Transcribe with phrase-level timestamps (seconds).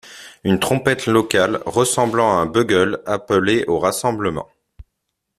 [0.43, 4.47] Une trompette locale, ressemblant à un bugle, appelait au rassemblement.